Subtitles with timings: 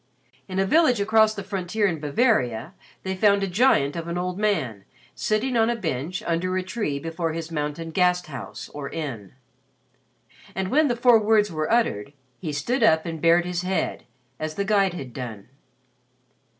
[0.47, 4.39] In a village across the frontier in Bavaria they found a giant of an old
[4.39, 9.33] man sitting on a bench under a tree before his mountain "Gasthaus" or inn;
[10.55, 14.05] and when the four words were uttered, he stood up and bared his head
[14.39, 15.49] as the guide had done.